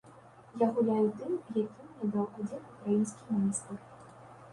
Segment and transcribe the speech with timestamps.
[0.59, 3.77] Я гуляю тым, які мне даў адзін украінскі майстар.